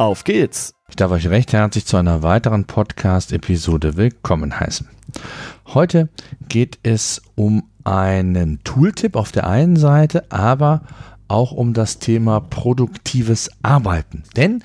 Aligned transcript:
Auf 0.00 0.24
geht's! 0.24 0.72
Ich 0.88 0.96
darf 0.96 1.10
euch 1.10 1.28
recht 1.28 1.52
herzlich 1.52 1.84
zu 1.84 1.98
einer 1.98 2.22
weiteren 2.22 2.64
Podcast-Episode 2.64 3.98
willkommen 3.98 4.58
heißen. 4.58 4.88
Heute 5.74 6.08
geht 6.48 6.78
es 6.82 7.20
um 7.34 7.64
einen 7.84 8.64
Tooltip 8.64 9.14
auf 9.14 9.30
der 9.30 9.46
einen 9.46 9.76
Seite, 9.76 10.24
aber 10.32 10.80
auch 11.28 11.52
um 11.52 11.74
das 11.74 11.98
Thema 11.98 12.40
produktives 12.40 13.50
Arbeiten. 13.60 14.22
Denn 14.38 14.62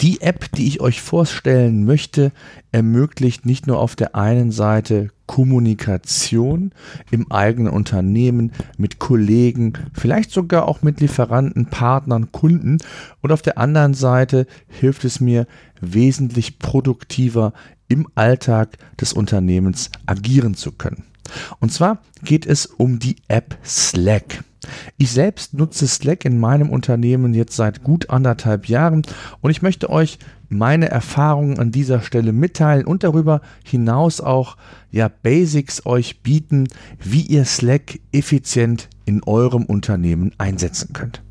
die 0.00 0.20
App, 0.20 0.50
die 0.52 0.66
ich 0.66 0.80
euch 0.80 1.00
vorstellen 1.00 1.84
möchte, 1.84 2.32
ermöglicht 2.72 3.46
nicht 3.46 3.66
nur 3.66 3.78
auf 3.78 3.96
der 3.96 4.14
einen 4.14 4.50
Seite 4.50 5.10
Kommunikation 5.26 6.72
im 7.10 7.30
eigenen 7.30 7.72
Unternehmen 7.72 8.52
mit 8.76 8.98
Kollegen, 8.98 9.72
vielleicht 9.92 10.30
sogar 10.30 10.68
auch 10.68 10.82
mit 10.82 11.00
Lieferanten, 11.00 11.66
Partnern, 11.66 12.30
Kunden 12.32 12.78
und 13.22 13.32
auf 13.32 13.42
der 13.42 13.58
anderen 13.58 13.94
Seite 13.94 14.46
hilft 14.68 15.04
es 15.04 15.20
mir 15.20 15.46
wesentlich 15.80 16.58
produktiver 16.58 17.52
im 17.88 18.08
Alltag 18.14 18.76
des 19.00 19.12
Unternehmens 19.12 19.90
agieren 20.06 20.54
zu 20.54 20.72
können. 20.72 21.04
Und 21.58 21.72
zwar 21.72 22.02
geht 22.22 22.46
es 22.46 22.66
um 22.66 22.98
die 22.98 23.16
App 23.28 23.56
Slack. 23.64 24.44
Ich 24.96 25.10
selbst 25.10 25.54
nutze 25.54 25.86
Slack 25.86 26.24
in 26.24 26.38
meinem 26.38 26.70
Unternehmen 26.70 27.34
jetzt 27.34 27.56
seit 27.56 27.82
gut 27.82 28.10
anderthalb 28.10 28.68
Jahren 28.68 29.02
und 29.40 29.50
ich 29.50 29.62
möchte 29.62 29.90
euch 29.90 30.18
meine 30.48 30.88
Erfahrungen 30.88 31.58
an 31.58 31.70
dieser 31.70 32.00
Stelle 32.00 32.32
mitteilen 32.32 32.86
und 32.86 33.04
darüber 33.04 33.40
hinaus 33.64 34.20
auch 34.20 34.56
ja 34.90 35.08
Basics 35.08 35.84
euch 35.86 36.22
bieten, 36.22 36.68
wie 37.02 37.22
ihr 37.22 37.44
Slack 37.44 38.00
effizient 38.12 38.88
in 39.04 39.22
eurem 39.24 39.64
Unternehmen 39.64 40.32
einsetzen 40.38 40.92
könnt. 40.92 41.22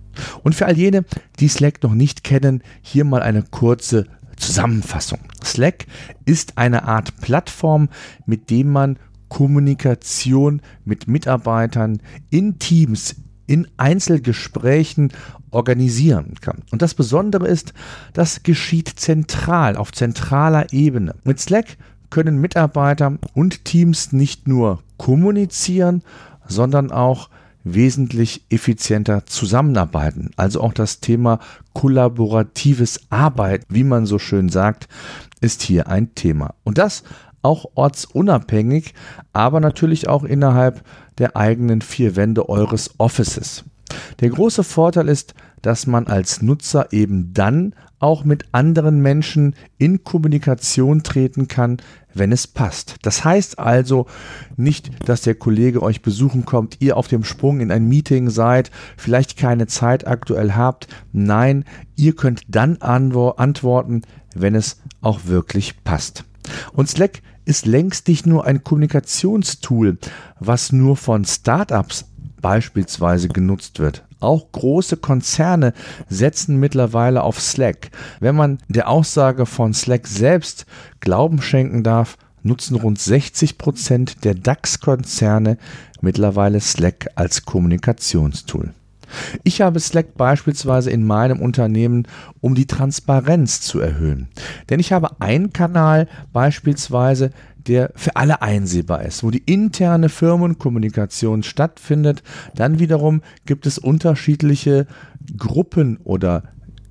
Und 0.43 0.53
für 0.53 0.65
all 0.65 0.77
jene, 0.77 1.05
die 1.39 1.47
Slack 1.47 1.81
noch 1.81 1.93
nicht 1.93 2.23
kennen, 2.23 2.61
hier 2.81 3.03
mal 3.03 3.23
eine 3.23 3.43
kurze 3.43 4.05
Zusammenfassung. 4.37 5.19
Slack 5.43 5.85
ist 6.25 6.57
eine 6.57 6.83
Art 6.87 7.19
Plattform, 7.21 7.89
mit 8.25 8.49
dem 8.49 8.69
man 8.69 8.97
Kommunikation 9.33 10.61
mit 10.85 11.07
Mitarbeitern 11.07 11.99
in 12.29 12.59
Teams, 12.59 13.15
in 13.47 13.67
Einzelgesprächen 13.77 15.11
organisieren 15.49 16.35
kann. 16.39 16.59
Und 16.69 16.83
das 16.83 16.93
Besondere 16.93 17.47
ist, 17.47 17.73
das 18.13 18.43
geschieht 18.43 18.89
zentral, 18.95 19.75
auf 19.75 19.91
zentraler 19.91 20.71
Ebene. 20.71 21.15
Mit 21.23 21.39
Slack 21.39 21.77
können 22.11 22.41
Mitarbeiter 22.41 23.17
und 23.33 23.65
Teams 23.65 24.13
nicht 24.13 24.47
nur 24.47 24.83
kommunizieren, 24.97 26.03
sondern 26.47 26.91
auch 26.91 27.31
wesentlich 27.63 28.43
effizienter 28.51 29.25
zusammenarbeiten. 29.25 30.29
Also 30.35 30.61
auch 30.61 30.73
das 30.73 30.99
Thema 30.99 31.39
kollaboratives 31.73 32.99
Arbeiten, 33.09 33.65
wie 33.69 33.83
man 33.83 34.05
so 34.05 34.19
schön 34.19 34.49
sagt, 34.49 34.87
ist 35.41 35.63
hier 35.63 35.87
ein 35.87 36.13
Thema. 36.13 36.53
Und 36.63 36.77
das 36.77 37.03
auch 37.43 37.65
ortsunabhängig, 37.75 38.93
aber 39.31 39.59
natürlich 39.59 40.07
auch 40.07 40.23
innerhalb 40.23 40.83
der 41.19 41.37
eigenen 41.37 41.81
vier 41.81 42.15
Wände 42.15 42.49
eures 42.49 42.95
Offices. 42.97 43.63
Der 44.19 44.29
große 44.29 44.63
Vorteil 44.63 45.07
ist, 45.07 45.35
dass 45.61 45.87
man 45.87 46.07
als 46.07 46.41
Nutzer 46.41 46.91
eben 46.91 47.33
dann 47.33 47.75
auch 47.99 48.25
mit 48.25 48.45
anderen 48.51 49.01
Menschen 49.01 49.55
in 49.77 50.03
Kommunikation 50.03 51.03
treten 51.03 51.47
kann, 51.47 51.77
wenn 52.13 52.33
es 52.33 52.47
passt. 52.47 52.97
Das 53.01 53.23
heißt 53.23 53.59
also 53.59 54.07
nicht, 54.57 54.91
dass 55.07 55.21
der 55.21 55.35
Kollege 55.35 55.81
euch 55.81 56.01
besuchen 56.01 56.43
kommt, 56.43 56.81
ihr 56.81 56.97
auf 56.97 57.07
dem 57.07 57.23
Sprung 57.23 57.61
in 57.61 57.71
ein 57.71 57.87
Meeting 57.87 58.29
seid, 58.29 58.71
vielleicht 58.97 59.37
keine 59.37 59.67
Zeit 59.67 60.05
aktuell 60.05 60.53
habt. 60.53 60.87
Nein, 61.13 61.63
ihr 61.95 62.13
könnt 62.13 62.41
dann 62.49 62.77
antworten, 62.81 64.01
wenn 64.35 64.55
es 64.55 64.81
auch 65.01 65.21
wirklich 65.25 65.81
passt. 65.85 66.25
Und 66.73 66.89
Slack 66.89 67.21
ist 67.45 67.65
längst 67.65 68.07
nicht 68.07 68.25
nur 68.25 68.45
ein 68.45 68.63
Kommunikationstool, 68.63 69.97
was 70.39 70.71
nur 70.71 70.97
von 70.97 71.25
Startups 71.25 72.05
beispielsweise 72.41 73.27
genutzt 73.29 73.79
wird. 73.79 74.05
Auch 74.19 74.51
große 74.51 74.97
Konzerne 74.97 75.73
setzen 76.07 76.59
mittlerweile 76.59 77.23
auf 77.23 77.41
Slack. 77.41 77.91
Wenn 78.19 78.35
man 78.35 78.59
der 78.69 78.87
Aussage 78.89 79.45
von 79.45 79.73
Slack 79.73 80.07
selbst 80.07 80.65
Glauben 80.99 81.41
schenken 81.41 81.83
darf, 81.83 82.17
nutzen 82.41 82.75
rund 82.75 82.99
60 82.99 83.57
Prozent 83.57 84.23
der 84.23 84.35
DAX-Konzerne 84.35 85.57
mittlerweile 86.01 86.59
Slack 86.59 87.07
als 87.15 87.43
Kommunikationstool. 87.43 88.73
Ich 89.43 89.61
habe 89.61 89.79
Slack 89.79 90.15
beispielsweise 90.15 90.89
in 90.89 91.05
meinem 91.05 91.41
Unternehmen, 91.41 92.07
um 92.41 92.55
die 92.55 92.67
Transparenz 92.67 93.61
zu 93.61 93.79
erhöhen. 93.79 94.27
Denn 94.69 94.79
ich 94.79 94.93
habe 94.93 95.21
einen 95.21 95.53
Kanal 95.53 96.07
beispielsweise, 96.31 97.31
der 97.67 97.91
für 97.95 98.15
alle 98.15 98.41
einsehbar 98.41 99.03
ist, 99.03 99.23
wo 99.23 99.31
die 99.31 99.43
interne 99.45 100.09
Firmenkommunikation 100.09 101.43
stattfindet. 101.43 102.23
Dann 102.55 102.79
wiederum 102.79 103.21
gibt 103.45 103.65
es 103.65 103.77
unterschiedliche 103.77 104.85
Gruppen 105.37 105.97
oder 106.03 106.43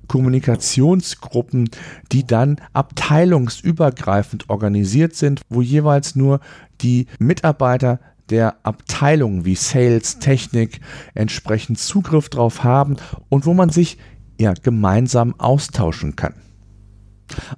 Kommunikationsgruppen, 0.07 1.69
die 2.11 2.25
dann 2.25 2.57
abteilungsübergreifend 2.73 4.49
organisiert 4.49 5.15
sind, 5.15 5.41
wo 5.49 5.61
jeweils 5.61 6.15
nur 6.15 6.39
die 6.81 7.07
Mitarbeiter 7.19 7.99
der 8.33 8.55
Abteilungen 8.63 9.45
wie 9.45 9.53
Sales, 9.53 10.17
Technik 10.17 10.81
entsprechend 11.13 11.77
Zugriff 11.77 12.29
drauf 12.29 12.63
haben 12.63 12.95
und 13.29 13.45
wo 13.45 13.53
man 13.53 13.69
sich 13.69 13.99
ja 14.39 14.55
gemeinsam 14.55 15.35
austauschen 15.37 16.15
kann. 16.15 16.33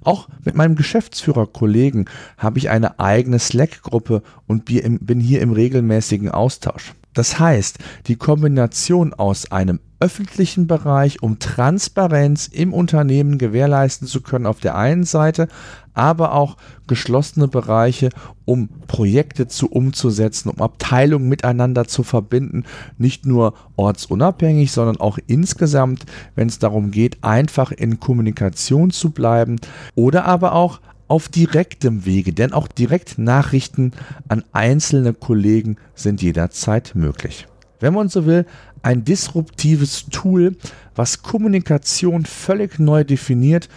Auch 0.04 0.28
mit 0.44 0.54
meinem 0.54 0.76
Geschäftsführerkollegen 0.76 2.10
habe 2.36 2.58
ich 2.58 2.68
eine 2.68 3.00
eigene 3.00 3.38
Slack-Gruppe 3.38 4.22
und 4.46 4.66
bin 4.66 5.18
hier 5.18 5.40
im 5.40 5.52
regelmäßigen 5.52 6.30
Austausch. 6.30 6.92
Das 7.16 7.38
heißt, 7.38 7.78
die 8.08 8.16
Kombination 8.16 9.14
aus 9.14 9.50
einem 9.50 9.80
öffentlichen 10.00 10.66
Bereich, 10.66 11.22
um 11.22 11.38
Transparenz 11.38 12.46
im 12.46 12.74
Unternehmen 12.74 13.38
gewährleisten 13.38 14.06
zu 14.06 14.20
können 14.20 14.44
auf 14.44 14.60
der 14.60 14.76
einen 14.76 15.04
Seite, 15.04 15.48
aber 15.94 16.34
auch 16.34 16.58
geschlossene 16.86 17.48
Bereiche, 17.48 18.10
um 18.44 18.68
Projekte 18.86 19.48
zu 19.48 19.70
umzusetzen, 19.70 20.50
um 20.50 20.60
Abteilungen 20.60 21.26
miteinander 21.26 21.88
zu 21.88 22.02
verbinden, 22.02 22.64
nicht 22.98 23.24
nur 23.24 23.54
ortsunabhängig, 23.76 24.70
sondern 24.70 24.98
auch 24.98 25.18
insgesamt, 25.26 26.04
wenn 26.34 26.48
es 26.48 26.58
darum 26.58 26.90
geht, 26.90 27.24
einfach 27.24 27.72
in 27.72 27.98
Kommunikation 27.98 28.90
zu 28.90 29.08
bleiben 29.08 29.56
oder 29.94 30.26
aber 30.26 30.52
auch 30.52 30.80
auf 31.08 31.28
direktem 31.28 32.04
Wege, 32.04 32.32
denn 32.32 32.52
auch 32.52 32.68
direkt 32.68 33.18
Nachrichten 33.18 33.92
an 34.28 34.44
einzelne 34.52 35.14
Kollegen 35.14 35.76
sind 35.94 36.22
jederzeit 36.22 36.92
möglich. 36.94 37.46
Wenn 37.80 37.94
man 37.94 38.08
so 38.08 38.26
will, 38.26 38.46
ein 38.82 39.04
disruptives 39.04 40.06
Tool, 40.10 40.56
was 40.94 41.22
Kommunikation 41.22 42.24
völlig 42.24 42.78
neu 42.78 43.04
definiert 43.04 43.68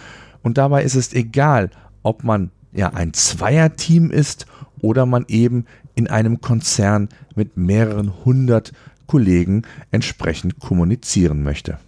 und 0.42 0.58
dabei 0.58 0.84
ist 0.84 0.94
es 0.94 1.12
egal, 1.12 1.70
ob 2.02 2.24
man 2.24 2.50
ja 2.72 2.92
ein 2.94 3.12
Zweierteam 3.12 4.10
ist 4.10 4.46
oder 4.80 5.06
man 5.06 5.24
eben 5.28 5.66
in 5.94 6.08
einem 6.08 6.40
Konzern 6.40 7.08
mit 7.34 7.56
mehreren 7.56 8.24
hundert 8.24 8.72
Kollegen 9.06 9.62
entsprechend 9.90 10.60
kommunizieren 10.60 11.42
möchte. 11.42 11.78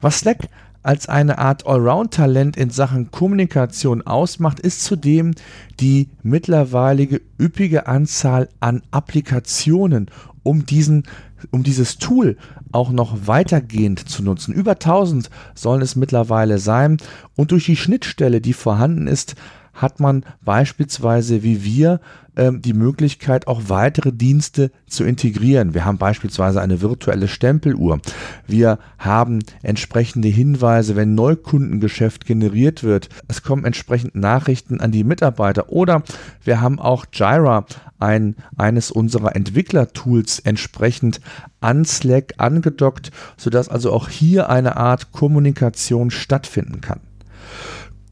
Was 0.00 0.20
Slack 0.20 0.48
als 0.82 1.08
eine 1.08 1.38
Art 1.38 1.66
Allround-Talent 1.66 2.56
in 2.56 2.70
Sachen 2.70 3.10
Kommunikation 3.10 4.02
ausmacht, 4.02 4.60
ist 4.60 4.82
zudem 4.84 5.32
die 5.80 6.08
mittlerweile 6.22 7.20
üppige 7.40 7.86
Anzahl 7.86 8.48
an 8.60 8.82
Applikationen, 8.90 10.10
um 10.42 10.66
diesen 10.66 11.04
um 11.50 11.64
dieses 11.64 11.98
Tool 11.98 12.36
auch 12.70 12.90
noch 12.90 13.26
weitergehend 13.26 14.08
zu 14.08 14.22
nutzen. 14.22 14.54
Über 14.54 14.72
1000 14.72 15.28
sollen 15.54 15.82
es 15.82 15.96
mittlerweile 15.96 16.58
sein 16.58 16.98
und 17.36 17.50
durch 17.50 17.66
die 17.66 17.76
Schnittstelle, 17.76 18.40
die 18.40 18.52
vorhanden 18.52 19.08
ist, 19.08 19.34
hat 19.72 20.00
man 20.00 20.24
beispielsweise 20.44 21.42
wie 21.42 21.64
wir 21.64 22.00
ähm, 22.34 22.62
die 22.62 22.72
Möglichkeit, 22.72 23.46
auch 23.46 23.62
weitere 23.66 24.10
Dienste 24.10 24.70
zu 24.86 25.04
integrieren. 25.04 25.74
Wir 25.74 25.84
haben 25.84 25.98
beispielsweise 25.98 26.62
eine 26.62 26.80
virtuelle 26.80 27.28
Stempeluhr. 27.28 28.00
Wir 28.46 28.78
haben 28.98 29.40
entsprechende 29.62 30.28
Hinweise, 30.28 30.96
wenn 30.96 31.14
Neukundengeschäft 31.14 32.24
generiert 32.24 32.84
wird. 32.84 33.10
Es 33.28 33.42
kommen 33.42 33.66
entsprechend 33.66 34.14
Nachrichten 34.14 34.80
an 34.80 34.92
die 34.92 35.04
Mitarbeiter. 35.04 35.70
Oder 35.70 36.04
wir 36.42 36.62
haben 36.62 36.78
auch 36.78 37.04
Jira, 37.12 37.66
ein, 37.98 38.36
eines 38.56 38.90
unserer 38.90 39.36
Entwicklertools, 39.36 40.38
entsprechend 40.38 41.20
an 41.60 41.84
Slack 41.84 42.34
angedockt, 42.38 43.10
sodass 43.36 43.68
also 43.68 43.92
auch 43.92 44.08
hier 44.08 44.48
eine 44.48 44.76
Art 44.76 45.12
Kommunikation 45.12 46.10
stattfinden 46.10 46.80
kann. 46.80 47.00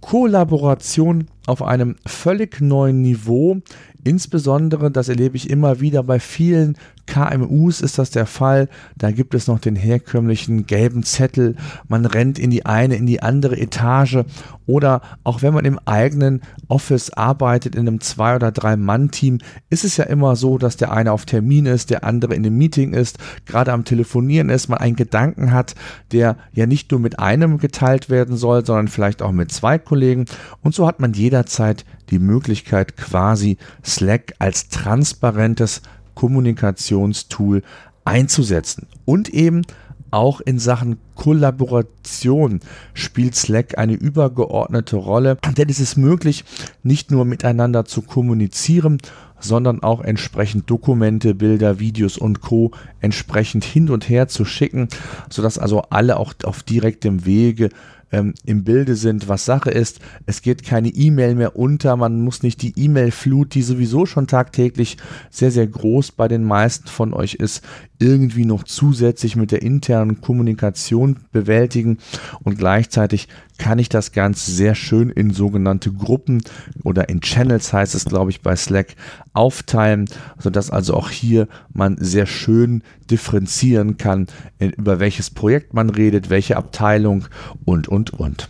Kollaboration 0.00 1.26
auf 1.46 1.62
einem 1.62 1.96
völlig 2.06 2.60
neuen 2.60 3.02
Niveau 3.02 3.58
Insbesondere, 4.04 4.90
das 4.90 5.08
erlebe 5.08 5.36
ich 5.36 5.50
immer 5.50 5.80
wieder 5.80 6.02
bei 6.02 6.20
vielen 6.20 6.76
KMUs 7.10 7.80
ist 7.80 7.98
das 7.98 8.10
der 8.10 8.26
Fall. 8.26 8.68
Da 8.96 9.10
gibt 9.10 9.34
es 9.34 9.48
noch 9.48 9.58
den 9.58 9.76
herkömmlichen 9.76 10.66
gelben 10.66 11.02
Zettel. 11.02 11.56
Man 11.88 12.06
rennt 12.06 12.38
in 12.38 12.50
die 12.50 12.64
eine, 12.64 12.94
in 12.94 13.06
die 13.06 13.20
andere 13.20 13.58
Etage. 13.58 14.20
Oder 14.66 15.02
auch 15.24 15.42
wenn 15.42 15.52
man 15.52 15.64
im 15.64 15.80
eigenen 15.84 16.42
Office 16.68 17.10
arbeitet, 17.10 17.74
in 17.74 17.88
einem 17.88 18.00
Zwei- 18.00 18.36
oder 18.36 18.52
Drei-Mann-Team, 18.52 19.38
ist 19.68 19.84
es 19.84 19.96
ja 19.96 20.04
immer 20.04 20.36
so, 20.36 20.58
dass 20.58 20.76
der 20.76 20.92
eine 20.92 21.10
auf 21.10 21.26
Termin 21.26 21.66
ist, 21.66 21.90
der 21.90 22.04
andere 22.04 22.34
in 22.34 22.46
einem 22.46 22.56
Meeting 22.56 22.92
ist, 22.92 23.18
gerade 23.46 23.72
am 23.72 23.84
Telefonieren 23.84 24.48
ist, 24.48 24.68
man 24.68 24.78
einen 24.78 24.94
Gedanken 24.94 25.52
hat, 25.52 25.74
der 26.12 26.36
ja 26.52 26.66
nicht 26.66 26.92
nur 26.92 27.00
mit 27.00 27.18
einem 27.18 27.58
geteilt 27.58 28.08
werden 28.08 28.36
soll, 28.36 28.64
sondern 28.64 28.86
vielleicht 28.86 29.22
auch 29.22 29.32
mit 29.32 29.50
zwei 29.50 29.78
Kollegen. 29.78 30.26
Und 30.62 30.76
so 30.76 30.86
hat 30.86 31.00
man 31.00 31.12
jederzeit 31.12 31.84
die 32.10 32.18
Möglichkeit, 32.18 32.96
quasi 32.96 33.56
Slack 33.84 34.34
als 34.38 34.68
transparentes 34.68 35.82
Kommunikationstool 36.14 37.62
einzusetzen. 38.04 38.86
Und 39.04 39.28
eben 39.28 39.62
auch 40.10 40.40
in 40.40 40.58
Sachen 40.58 40.98
Kollaboration 41.14 42.60
spielt 42.94 43.36
Slack 43.36 43.78
eine 43.78 43.94
übergeordnete 43.94 44.96
Rolle, 44.96 45.38
denn 45.56 45.68
es 45.68 45.80
ist 45.80 45.96
möglich, 45.96 46.44
nicht 46.82 47.10
nur 47.10 47.24
miteinander 47.24 47.84
zu 47.84 48.02
kommunizieren, 48.02 48.98
sondern 49.38 49.82
auch 49.82 50.00
entsprechend 50.00 50.68
Dokumente, 50.68 51.34
Bilder, 51.34 51.78
Videos 51.78 52.18
und 52.18 52.40
Co. 52.40 52.72
entsprechend 53.00 53.64
hin 53.64 53.90
und 53.90 54.08
her 54.08 54.28
zu 54.28 54.44
schicken, 54.44 54.88
sodass 55.30 55.58
also 55.58 55.82
alle 55.90 56.18
auch 56.18 56.34
auf 56.44 56.62
direktem 56.62 57.24
Wege 57.24 57.70
ähm, 58.12 58.34
im 58.44 58.64
Bilde 58.64 58.96
sind, 58.96 59.28
was 59.28 59.44
Sache 59.44 59.70
ist. 59.70 60.00
Es 60.26 60.42
geht 60.42 60.64
keine 60.64 60.88
E-Mail 60.88 61.34
mehr 61.34 61.56
unter. 61.56 61.96
Man 61.96 62.20
muss 62.20 62.42
nicht 62.42 62.62
die 62.62 62.72
E-Mail-Flut, 62.76 63.54
die 63.54 63.62
sowieso 63.62 64.06
schon 64.06 64.26
tagtäglich 64.26 64.96
sehr, 65.30 65.50
sehr 65.50 65.66
groß 65.66 66.12
bei 66.12 66.28
den 66.28 66.44
meisten 66.44 66.88
von 66.88 67.14
euch 67.14 67.34
ist, 67.34 67.62
irgendwie 67.98 68.44
noch 68.44 68.64
zusätzlich 68.64 69.36
mit 69.36 69.52
der 69.52 69.62
internen 69.62 70.20
Kommunikation 70.20 71.18
bewältigen. 71.32 71.98
Und 72.42 72.58
gleichzeitig 72.58 73.28
kann 73.60 73.78
ich 73.78 73.90
das 73.90 74.12
Ganze 74.12 74.50
sehr 74.50 74.74
schön 74.74 75.10
in 75.10 75.32
sogenannte 75.32 75.92
Gruppen 75.92 76.42
oder 76.82 77.10
in 77.10 77.20
Channels 77.20 77.74
heißt 77.74 77.94
es, 77.94 78.06
glaube 78.06 78.30
ich, 78.30 78.40
bei 78.40 78.56
Slack 78.56 78.96
aufteilen, 79.34 80.06
sodass 80.38 80.70
also 80.70 80.94
auch 80.94 81.10
hier 81.10 81.46
man 81.74 81.98
sehr 82.00 82.24
schön 82.24 82.82
differenzieren 83.10 83.98
kann, 83.98 84.28
über 84.58 84.98
welches 84.98 85.28
Projekt 85.28 85.74
man 85.74 85.90
redet, 85.90 86.30
welche 86.30 86.56
Abteilung 86.56 87.26
und, 87.66 87.86
und, 87.86 88.14
und. 88.14 88.48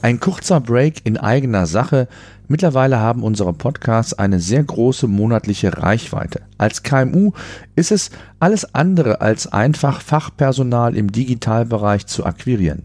Ein 0.00 0.18
kurzer 0.18 0.60
Break 0.60 1.02
in 1.04 1.18
eigener 1.18 1.66
Sache. 1.66 2.08
Mittlerweile 2.50 2.98
haben 2.98 3.22
unsere 3.22 3.52
Podcasts 3.52 4.14
eine 4.14 4.40
sehr 4.40 4.64
große 4.64 5.06
monatliche 5.06 5.76
Reichweite. 5.76 6.40
Als 6.56 6.82
KMU 6.82 7.32
ist 7.76 7.92
es 7.92 8.10
alles 8.40 8.74
andere 8.74 9.20
als 9.20 9.52
einfach 9.52 10.00
Fachpersonal 10.00 10.96
im 10.96 11.12
Digitalbereich 11.12 12.06
zu 12.06 12.24
akquirieren. 12.24 12.84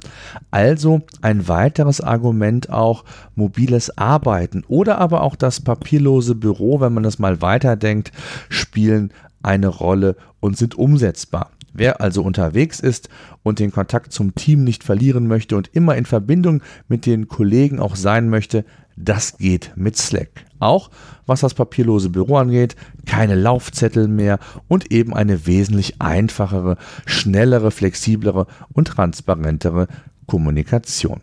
Also 0.49 1.01
ein 1.21 1.49
weiteres 1.49 1.99
Argument 1.99 2.69
auch 2.69 3.03
mobiles 3.35 3.97
Arbeiten 3.97 4.63
oder 4.69 4.99
aber 4.99 5.21
auch 5.21 5.35
das 5.35 5.59
papierlose 5.59 6.33
Büro, 6.33 6.79
wenn 6.79 6.93
man 6.93 7.03
das 7.03 7.19
mal 7.19 7.41
weiterdenkt, 7.41 8.13
spielen 8.47 9.11
eine 9.41 9.67
Rolle 9.67 10.15
und 10.39 10.55
sind 10.55 10.75
umsetzbar. 10.75 11.51
Wer 11.73 11.99
also 11.99 12.23
unterwegs 12.23 12.79
ist 12.79 13.09
und 13.41 13.59
den 13.59 13.71
Kontakt 13.71 14.13
zum 14.13 14.33
Team 14.33 14.63
nicht 14.63 14.85
verlieren 14.85 15.27
möchte 15.27 15.57
und 15.57 15.71
immer 15.73 15.97
in 15.97 16.05
Verbindung 16.05 16.61
mit 16.87 17.05
den 17.05 17.27
Kollegen 17.27 17.79
auch 17.81 17.97
sein 17.97 18.29
möchte, 18.29 18.63
das 18.95 19.37
geht 19.37 19.71
mit 19.75 19.97
Slack. 19.97 20.45
Auch 20.59 20.89
was 21.25 21.41
das 21.41 21.53
papierlose 21.53 22.09
Büro 22.09 22.37
angeht, 22.37 22.75
keine 23.05 23.35
Laufzettel 23.35 24.07
mehr 24.07 24.39
und 24.67 24.91
eben 24.91 25.13
eine 25.13 25.45
wesentlich 25.45 26.01
einfachere, 26.01 26.77
schnellere, 27.05 27.71
flexiblere 27.71 28.47
und 28.73 28.89
transparentere 28.89 29.87
Kommunikation. 30.27 31.21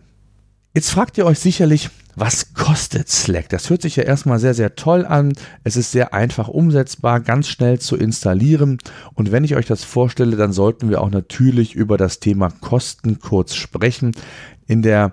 Jetzt 0.73 0.91
fragt 0.91 1.19
ihr 1.19 1.27
euch 1.27 1.41
sicherlich, 1.41 1.91
was 2.15 2.55
kostet 2.55 3.09
Slack? 3.09 3.49
Das 3.49 3.71
hört 3.71 3.83
sich 3.83 3.97
ja 3.97 4.05
erstmal 4.05 4.39
sehr, 4.39 4.55
sehr 4.55 4.77
toll 4.77 5.07
an. 5.07 5.33
Es 5.65 5.77
ist 5.77 5.91
sehr 5.91 6.13
einfach 6.15 6.49
umsetzbar, 6.49 7.21
ganz 7.21 7.49
schnell 7.49 7.79
zu 7.79 7.97
installieren. 7.97 8.79
Und 9.15 9.33
wenn 9.33 9.45
ich 9.45 9.57
euch 9.57 9.67
das 9.67 9.85
vorstelle, 9.85 10.37
dann 10.37 10.53
sollten 10.53 10.91
wir 10.91 11.01
auch 11.01 11.11
natürlich 11.11 11.75
über 11.75 11.97
das 11.97 12.21
Thema 12.21 12.51
Kosten 12.61 13.21
kurz 13.21 13.55
sprechen. 13.55 14.13
In 14.67 14.83
der 14.83 15.13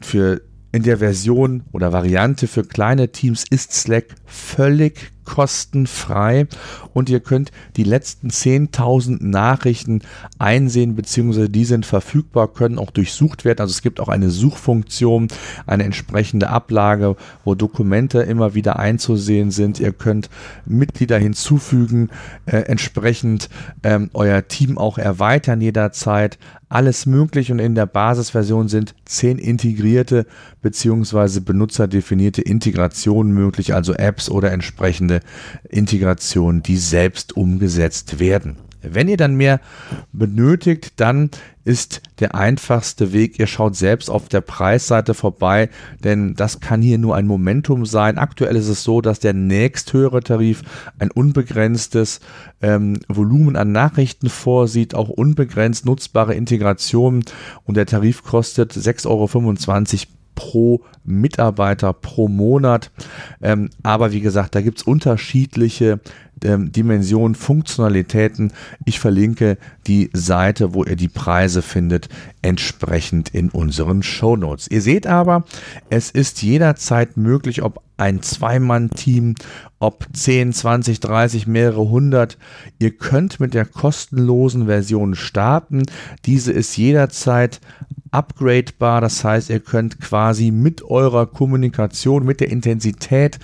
für 0.00 0.42
in 0.72 0.82
der 0.82 0.98
Version 0.98 1.64
oder 1.72 1.92
Variante 1.92 2.46
für 2.48 2.64
kleine 2.64 3.12
Teams 3.12 3.44
ist 3.48 3.72
Slack 3.72 4.14
völlig 4.32 5.12
kostenfrei 5.24 6.46
und 6.92 7.08
ihr 7.08 7.20
könnt 7.20 7.52
die 7.76 7.84
letzten 7.84 8.28
10.000 8.28 9.24
Nachrichten 9.24 10.02
einsehen, 10.38 10.96
beziehungsweise 10.96 11.48
die 11.48 11.64
sind 11.64 11.86
verfügbar, 11.86 12.48
können 12.48 12.78
auch 12.78 12.90
durchsucht 12.90 13.44
werden. 13.44 13.60
Also 13.60 13.70
es 13.70 13.82
gibt 13.82 14.00
auch 14.00 14.08
eine 14.08 14.30
Suchfunktion, 14.30 15.28
eine 15.66 15.84
entsprechende 15.84 16.50
Ablage, 16.50 17.16
wo 17.44 17.54
Dokumente 17.54 18.20
immer 18.22 18.54
wieder 18.54 18.78
einzusehen 18.78 19.50
sind. 19.50 19.80
Ihr 19.80 19.92
könnt 19.92 20.28
Mitglieder 20.66 21.18
hinzufügen, 21.18 22.10
äh, 22.46 22.56
entsprechend 22.56 23.48
ähm, 23.84 24.10
euer 24.14 24.48
Team 24.48 24.76
auch 24.76 24.98
erweitern 24.98 25.60
jederzeit. 25.60 26.38
Alles 26.68 27.04
möglich 27.04 27.52
und 27.52 27.58
in 27.58 27.74
der 27.74 27.84
Basisversion 27.84 28.68
sind 28.68 28.94
zehn 29.04 29.36
integrierte 29.36 30.26
beziehungsweise 30.62 31.42
benutzerdefinierte 31.42 32.40
Integrationen 32.40 33.34
möglich, 33.34 33.74
also 33.74 33.92
Apps 33.92 34.21
oder 34.30 34.52
entsprechende 34.52 34.72
entsprechende 35.02 35.20
Integration, 35.68 36.62
die 36.62 36.76
selbst 36.76 37.36
umgesetzt 37.36 38.18
werden. 38.18 38.56
Wenn 38.84 39.06
ihr 39.06 39.16
dann 39.16 39.36
mehr 39.36 39.60
benötigt, 40.12 40.94
dann 40.96 41.30
ist 41.64 42.02
der 42.18 42.34
einfachste 42.34 43.12
Weg, 43.12 43.38
ihr 43.38 43.46
schaut 43.46 43.76
selbst 43.76 44.10
auf 44.10 44.28
der 44.28 44.40
Preisseite 44.40 45.14
vorbei, 45.14 45.68
denn 46.02 46.34
das 46.34 46.58
kann 46.58 46.82
hier 46.82 46.98
nur 46.98 47.14
ein 47.14 47.28
Momentum 47.28 47.86
sein. 47.86 48.18
Aktuell 48.18 48.56
ist 48.56 48.66
es 48.66 48.82
so, 48.82 49.00
dass 49.00 49.20
der 49.20 49.34
nächsthöhere 49.34 50.20
Tarif 50.20 50.62
ein 50.98 51.12
unbegrenztes 51.12 52.18
ähm, 52.60 52.98
Volumen 53.06 53.54
an 53.54 53.70
Nachrichten 53.70 54.28
vorsieht, 54.28 54.96
auch 54.96 55.08
unbegrenzt 55.08 55.86
nutzbare 55.86 56.34
Integrationen 56.34 57.24
und 57.62 57.76
der 57.76 57.86
Tarif 57.86 58.24
kostet 58.24 58.72
6,25 58.72 59.06
Euro 59.06 60.21
pro 60.34 60.80
Mitarbeiter 61.04 61.92
pro 61.92 62.28
Monat. 62.28 62.90
Ähm, 63.40 63.70
aber 63.82 64.12
wie 64.12 64.20
gesagt, 64.20 64.54
da 64.54 64.60
gibt 64.60 64.78
es 64.78 64.84
unterschiedliche 64.84 66.00
ähm, 66.44 66.72
Dimensionen, 66.72 67.34
Funktionalitäten. 67.34 68.52
Ich 68.84 69.00
verlinke 69.00 69.58
die 69.86 70.10
Seite, 70.12 70.74
wo 70.74 70.84
ihr 70.84 70.96
die 70.96 71.08
Preise 71.08 71.62
findet, 71.62 72.08
entsprechend 72.42 73.30
in 73.30 73.50
unseren 73.50 74.02
Show 74.02 74.36
Notes. 74.36 74.68
Ihr 74.68 74.82
seht 74.82 75.06
aber, 75.06 75.44
es 75.90 76.10
ist 76.10 76.42
jederzeit 76.42 77.16
möglich, 77.16 77.62
ob 77.62 77.82
ein 77.96 78.22
Zweimann-Team, 78.22 79.36
ob 79.78 80.06
10, 80.12 80.52
20, 80.52 81.00
30, 81.00 81.46
mehrere 81.46 81.88
hundert. 81.88 82.38
Ihr 82.78 82.90
könnt 82.90 83.38
mit 83.38 83.54
der 83.54 83.64
kostenlosen 83.64 84.66
Version 84.66 85.14
starten. 85.14 85.82
Diese 86.24 86.52
ist 86.52 86.76
jederzeit 86.76 87.60
upgradebar. 88.12 89.00
Das 89.00 89.24
heißt, 89.24 89.50
ihr 89.50 89.60
könnt 89.60 90.00
quasi 90.00 90.50
mit 90.50 90.82
eurer 90.82 91.26
Kommunikation, 91.26 92.24
mit 92.24 92.40
der 92.40 92.50
Intensität 92.50 93.38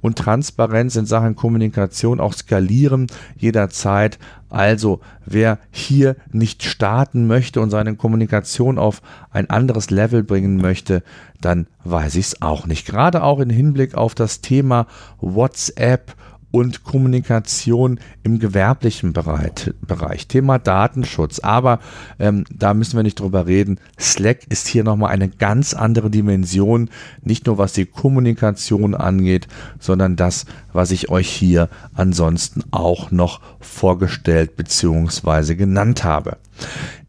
und 0.00 0.18
Transparenz 0.18 0.96
in 0.96 1.06
Sachen 1.06 1.36
Kommunikation 1.36 2.20
auch 2.20 2.34
skalieren 2.44 3.06
jederzeit. 3.36 4.18
Also 4.50 5.00
wer 5.26 5.58
hier 5.70 6.16
nicht 6.30 6.62
starten 6.62 7.26
möchte 7.26 7.60
und 7.60 7.70
seine 7.70 7.96
Kommunikation 7.96 8.78
auf 8.78 9.02
ein 9.30 9.50
anderes 9.50 9.90
Level 9.90 10.22
bringen 10.22 10.58
möchte, 10.58 11.02
dann 11.40 11.66
weiß 11.84 12.14
ich 12.14 12.26
es 12.26 12.42
auch 12.42 12.66
nicht. 12.66 12.86
Gerade 12.86 13.22
auch 13.22 13.40
im 13.40 13.50
Hinblick 13.50 13.94
auf 13.94 14.14
das 14.14 14.40
Thema 14.40 14.86
WhatsApp 15.20 16.14
und 16.54 16.84
Kommunikation 16.84 17.98
im 18.22 18.38
gewerblichen 18.38 19.12
Bereich. 19.12 20.28
Thema 20.28 20.60
Datenschutz. 20.60 21.40
Aber 21.40 21.80
ähm, 22.20 22.44
da 22.48 22.74
müssen 22.74 22.96
wir 22.96 23.02
nicht 23.02 23.18
drüber 23.18 23.48
reden. 23.48 23.80
Slack 23.98 24.46
ist 24.50 24.68
hier 24.68 24.84
nochmal 24.84 25.10
eine 25.10 25.28
ganz 25.28 25.74
andere 25.74 26.10
Dimension. 26.10 26.90
Nicht 27.22 27.46
nur 27.46 27.58
was 27.58 27.72
die 27.72 27.86
Kommunikation 27.86 28.94
angeht, 28.94 29.48
sondern 29.80 30.14
das, 30.14 30.46
was 30.72 30.92
ich 30.92 31.08
euch 31.08 31.28
hier 31.28 31.68
ansonsten 31.92 32.62
auch 32.70 33.10
noch 33.10 33.40
vorgestellt 33.58 34.56
bzw. 34.56 35.56
genannt 35.56 36.04
habe. 36.04 36.36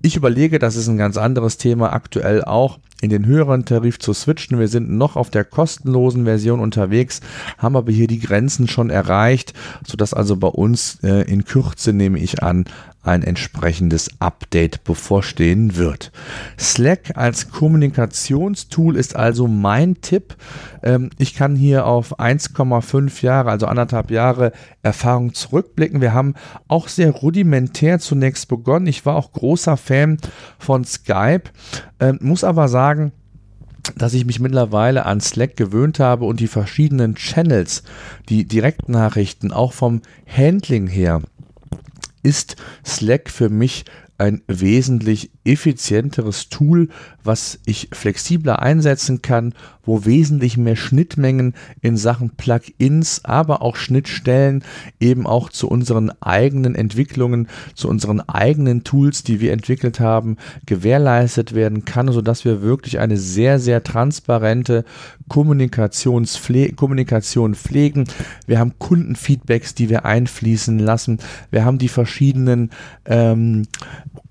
Ich 0.06 0.16
überlege, 0.16 0.60
das 0.60 0.76
ist 0.76 0.88
ein 0.88 1.00
ganz 1.00 1.18
anderes 1.18 1.58
Thema 1.58 1.92
aktuell 1.92 2.44
auch, 2.44 2.78
in 3.02 3.10
den 3.10 3.26
höheren 3.26 3.66
Tarif 3.66 3.98
zu 3.98 4.14
switchen. 4.14 4.60
Wir 4.60 4.68
sind 4.68 4.88
noch 4.88 5.16
auf 5.16 5.32
der 5.32 5.44
kostenlosen 5.44 6.26
Version 6.26 6.60
unterwegs, 6.60 7.22
haben 7.58 7.76
aber 7.76 7.92
hier 7.92 8.06
die 8.06 8.20
Grenzen 8.20 8.68
schon 8.68 8.92
erreicht, 8.92 9.56
sodass 9.84 10.14
also 10.14 10.36
bei 10.36 10.48
uns 10.48 11.00
äh, 11.02 11.24
in 11.24 11.44
Kürze, 11.44 11.92
nehme 11.92 12.20
ich 12.20 12.44
an, 12.44 12.66
ein 13.06 13.24
entsprechendes 13.24 14.10
Update 14.20 14.84
bevorstehen 14.84 15.76
wird. 15.76 16.12
Slack 16.60 17.16
als 17.16 17.50
Kommunikationstool 17.50 18.96
ist 18.96 19.16
also 19.16 19.48
mein 19.48 20.02
Tipp. 20.02 20.36
Ähm, 20.84 21.10
ich 21.18 21.36
kann 21.36 21.56
hier 21.56 21.86
auf 21.86 22.20
1,5 22.20 23.24
Jahre, 23.24 23.52
also 23.52 23.68
anderthalb 23.68 24.12
Jahre 24.12 24.52
Erfahrung 24.82 25.34
zurückblicken. 25.34 26.02
Wir 26.02 26.14
haben 26.14 26.36
auch 26.68 26.88
sehr 26.88 27.12
rudimentär 27.12 28.00
zunächst 28.00 28.48
begonnen. 28.48 28.88
Ich 28.88 29.06
war 29.06 29.16
auch 29.16 29.32
großer 29.32 29.78
Fan 29.78 30.18
von 30.58 30.84
Skype, 30.84 31.44
ähm, 32.00 32.20
muss 32.22 32.44
aber 32.44 32.68
sagen, 32.68 33.12
dass 33.96 34.14
ich 34.14 34.26
mich 34.26 34.40
mittlerweile 34.40 35.06
an 35.06 35.22
Slack 35.22 35.56
gewöhnt 35.56 36.00
habe 36.00 36.26
und 36.26 36.40
die 36.40 36.48
verschiedenen 36.48 37.16
Channels, 37.16 37.84
die 38.30 38.46
Direktnachrichten 38.46 39.52
auch 39.52 39.74
vom 39.74 40.02
Handling 40.26 40.88
her 40.88 41.22
ist 42.26 42.56
Slack 42.86 43.30
für 43.30 43.50
mich 43.50 43.86
ein 44.18 44.42
wesentlich 44.48 45.32
effizienteres 45.46 46.50
Tool, 46.50 46.90
was 47.24 47.60
ich 47.66 47.90
flexibler 47.92 48.62
einsetzen 48.62 49.22
kann, 49.22 49.54
wo 49.84 50.06
wesentlich 50.06 50.58
mehr 50.58 50.76
Schnittmengen 50.76 51.54
in 51.82 51.98
Sachen 51.98 52.32
Plugins, 52.32 53.24
aber 53.24 53.62
auch 53.62 53.76
Schnittstellen 53.76 54.64
eben 55.00 55.28
auch 55.28 55.50
zu 55.50 55.68
unseren 55.68 56.12
eigenen 56.22 56.76
Entwicklungen, 56.76 57.48
zu 57.76 57.88
unseren 57.88 58.22
eigenen 58.22 58.84
Tools, 58.84 59.24
die 59.24 59.40
wir 59.40 59.54
entwickelt 59.54 60.00
haben, 60.00 60.38
gewährleistet 60.66 61.54
werden 61.54 61.86
kann, 61.86 62.12
sodass 62.12 62.46
wir 62.46 62.62
wirklich 62.62 63.00
eine 63.00 63.18
sehr, 63.18 63.60
sehr 63.60 63.84
transparente 63.84 64.84
Kommunikationspfle 65.28 66.74
Kommunikation 66.74 67.56
pflegen. 67.56 68.06
Wir 68.48 68.60
haben 68.60 68.78
Kundenfeedbacks, 68.80 69.76
die 69.76 69.90
wir 69.90 70.06
einfließen 70.06 70.80
lassen. 70.80 71.20
Wir 71.52 71.66
haben 71.66 71.78
die 71.78 71.90
verschiedenen 71.90 72.72
ähm, 73.06 73.64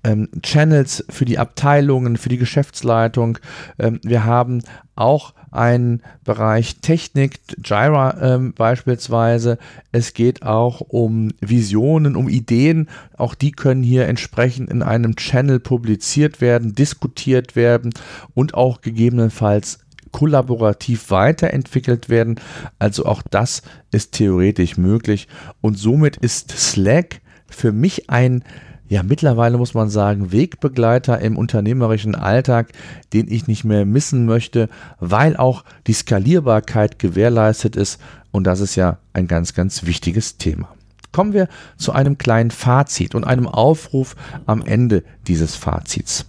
ähm, 0.05 0.29
Channels 0.41 1.03
für 1.09 1.25
die 1.25 1.39
Abteilungen, 1.39 2.17
für 2.17 2.29
die 2.29 2.37
Geschäftsleitung. 2.37 3.39
Ähm, 3.79 3.99
wir 4.03 4.23
haben 4.23 4.61
auch 4.95 5.33
einen 5.51 6.01
Bereich 6.23 6.77
Technik, 6.81 7.39
Jira 7.63 8.17
ähm, 8.21 8.53
beispielsweise. 8.53 9.57
Es 9.91 10.13
geht 10.13 10.43
auch 10.43 10.81
um 10.81 11.31
Visionen, 11.41 12.15
um 12.15 12.29
Ideen. 12.29 12.87
Auch 13.17 13.35
die 13.35 13.51
können 13.51 13.81
hier 13.81 14.07
entsprechend 14.07 14.69
in 14.69 14.83
einem 14.83 15.15
Channel 15.15 15.59
publiziert 15.59 16.39
werden, 16.39 16.75
diskutiert 16.75 17.55
werden 17.55 17.93
und 18.33 18.53
auch 18.53 18.81
gegebenenfalls 18.81 19.79
kollaborativ 20.11 21.09
weiterentwickelt 21.09 22.09
werden. 22.09 22.39
Also 22.79 23.05
auch 23.05 23.21
das 23.21 23.63
ist 23.91 24.13
theoretisch 24.13 24.77
möglich. 24.77 25.27
Und 25.61 25.77
somit 25.77 26.17
ist 26.17 26.51
Slack 26.51 27.21
für 27.49 27.71
mich 27.71 28.09
ein 28.09 28.43
ja, 28.87 29.01
mittlerweile 29.01 29.57
muss 29.57 29.73
man 29.73 29.89
sagen, 29.89 30.31
Wegbegleiter 30.31 31.19
im 31.19 31.37
unternehmerischen 31.37 32.13
Alltag, 32.13 32.71
den 33.13 33.31
ich 33.31 33.47
nicht 33.47 33.63
mehr 33.63 33.85
missen 33.85 34.25
möchte, 34.25 34.69
weil 34.99 35.35
auch 35.37 35.63
die 35.87 35.93
Skalierbarkeit 35.93 36.99
gewährleistet 36.99 37.75
ist. 37.75 37.99
Und 38.31 38.45
das 38.45 38.59
ist 38.59 38.75
ja 38.75 38.99
ein 39.13 39.27
ganz, 39.27 39.53
ganz 39.55 39.85
wichtiges 39.85 40.37
Thema. 40.37 40.69
Kommen 41.11 41.33
wir 41.33 41.47
zu 41.77 41.93
einem 41.93 42.17
kleinen 42.17 42.51
Fazit 42.51 43.15
und 43.15 43.23
einem 43.23 43.47
Aufruf 43.47 44.15
am 44.45 44.61
Ende 44.61 45.03
dieses 45.27 45.55
Fazits. 45.55 46.25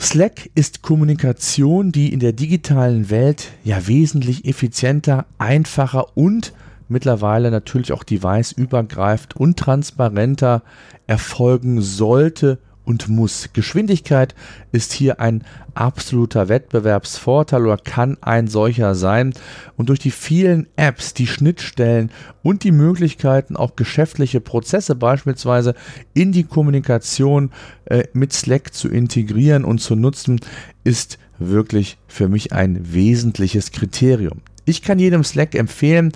Slack 0.00 0.50
ist 0.54 0.82
Kommunikation, 0.82 1.92
die 1.92 2.12
in 2.12 2.20
der 2.20 2.32
digitalen 2.32 3.08
Welt 3.08 3.48
ja 3.64 3.86
wesentlich 3.86 4.44
effizienter, 4.44 5.26
einfacher 5.38 6.16
und 6.16 6.52
mittlerweile 6.88 7.50
natürlich 7.50 7.92
auch 7.92 8.04
device-übergreifend 8.04 9.36
und 9.36 9.58
transparenter 9.58 10.62
erfolgen 11.06 11.80
sollte 11.80 12.58
und 12.88 13.06
muss. 13.08 13.50
Geschwindigkeit 13.52 14.34
ist 14.72 14.94
hier 14.94 15.20
ein 15.20 15.44
absoluter 15.74 16.48
Wettbewerbsvorteil 16.48 17.66
oder 17.66 17.76
kann 17.76 18.16
ein 18.22 18.48
solcher 18.48 18.94
sein. 18.94 19.34
Und 19.76 19.90
durch 19.90 19.98
die 19.98 20.10
vielen 20.10 20.66
Apps, 20.76 21.12
die 21.12 21.26
Schnittstellen 21.26 22.10
und 22.42 22.64
die 22.64 22.72
Möglichkeiten, 22.72 23.56
auch 23.56 23.76
geschäftliche 23.76 24.40
Prozesse 24.40 24.94
beispielsweise 24.94 25.74
in 26.14 26.32
die 26.32 26.44
Kommunikation 26.44 27.50
äh, 27.84 28.04
mit 28.14 28.32
Slack 28.32 28.72
zu 28.72 28.88
integrieren 28.88 29.64
und 29.64 29.80
zu 29.80 29.94
nutzen, 29.94 30.40
ist 30.82 31.18
wirklich 31.38 31.98
für 32.06 32.28
mich 32.28 32.54
ein 32.54 32.94
wesentliches 32.94 33.70
Kriterium. 33.70 34.40
Ich 34.68 34.82
kann 34.82 34.98
jedem 34.98 35.24
Slack 35.24 35.54
empfehlen 35.54 36.12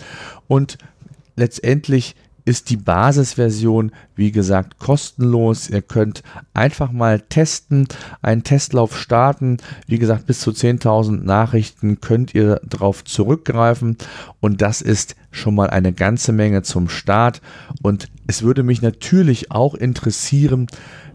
und 0.47 0.79
letztendlich 1.37 2.15
ist 2.45 2.71
die 2.71 2.77
Basisversion, 2.77 3.93
wie 4.17 4.33
gesagt, 4.33 4.79
kostenlos. 4.79 5.71
Ihr 5.71 5.81
könnt 5.83 6.23
einfach 6.55 6.91
mal 6.91 7.21
testen, 7.21 7.87
einen 8.21 8.43
Testlauf 8.43 8.99
starten. 8.99 9.59
Wie 9.87 9.99
gesagt, 9.99 10.27
bis 10.27 10.41
zu 10.41 10.51
10.000 10.51 11.23
Nachrichten 11.23 12.01
könnt 12.01 12.35
ihr 12.35 12.61
darauf 12.65 13.05
zurückgreifen 13.05 13.97
und 14.41 14.61
das 14.61 14.83
ist 14.83 15.15
schon 15.31 15.55
mal 15.55 15.71
eine 15.71 15.93
ganze 15.93 16.33
Menge 16.33 16.63
zum 16.63 16.89
Start. 16.89 17.41
Und 17.81 18.09
es 18.27 18.43
würde 18.43 18.65
mich 18.65 18.83
natürlich 18.83 19.51
auch 19.51 19.75
interessieren, 19.75 20.67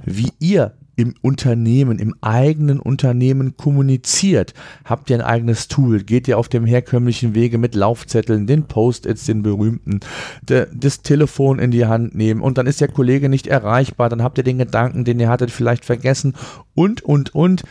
wie 0.06 0.32
ihr 0.40 0.74
im 0.98 1.14
Unternehmen, 1.22 2.00
im 2.00 2.14
eigenen 2.20 2.82
Unternehmen 2.82 3.56
kommuniziert? 3.56 4.54
Habt 4.84 5.10
ihr 5.10 5.16
ein 5.16 5.22
eigenes 5.22 5.70
Tool? 5.70 6.04
Geht 6.04 6.28
ihr 6.28 6.38
auf 6.38 6.50
dem 6.50 6.66
herkömmlichen 6.66 7.34
Wege 7.34 7.58
mit 7.58 7.76
Laufzetteln, 7.76 8.48
den 8.48 8.68
Post-its, 8.68 9.26
den 9.26 9.44
berühmten, 9.44 10.02
de, 10.42 10.68
das 10.74 11.02
Telefon 11.02 11.60
in 11.60 11.72
die 11.72 11.86
Hand 11.86 12.16
nehmen 12.16 12.42
und 12.42 12.58
dann 12.58 12.68
ist 12.68 12.82
der 12.82 12.90
Kollege 12.90 13.30
nicht 13.30 13.48
erreichbar, 13.48 14.10
dann 14.10 14.24
habt 14.24 14.38
ihr 14.38 14.44
den 14.44 14.58
Gedanken, 14.58 15.06
den 15.06 15.20
ihr 15.20 15.30
hattet, 15.30 15.52
vielleicht 15.52 15.86
vergessen 15.86 16.34
und, 16.76 17.02
und, 17.02 17.34
und 17.34 17.64